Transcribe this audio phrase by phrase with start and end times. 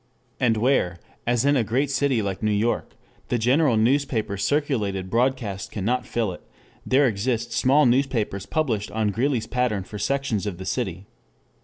[0.39, 0.97] And where,
[1.27, 2.95] as in a great city like New York,
[3.27, 6.41] the general newspapers circulated broadcast cannot fill it,
[6.83, 11.05] there exist small newspapers published on Greeley's pattern for sections of the city.